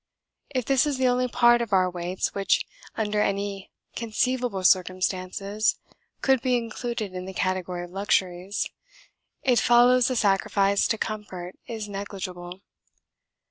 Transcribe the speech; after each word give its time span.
If 0.49 0.65
this 0.65 0.87
is 0.87 0.97
the 0.97 1.07
only 1.07 1.27
part 1.27 1.61
of 1.61 1.71
our 1.73 1.87
weights 1.87 2.33
which 2.33 2.65
under 2.97 3.21
any 3.21 3.69
conceivable 3.95 4.63
circumstances 4.63 5.75
could 6.21 6.41
be 6.41 6.57
included 6.57 7.13
in 7.13 7.25
the 7.25 7.35
category 7.35 7.83
of 7.83 7.91
luxuries, 7.91 8.65
it 9.43 9.59
follows 9.59 10.07
the 10.07 10.15
sacrifice 10.15 10.87
to 10.87 10.97
comfort 10.97 11.53
is 11.67 11.87
negligible. 11.87 12.61